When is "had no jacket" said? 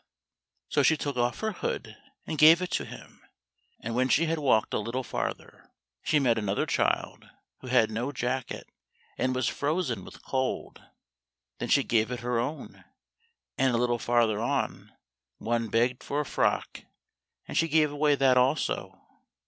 7.67-8.67